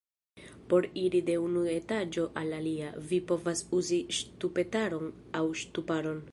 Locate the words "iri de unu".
1.03-1.65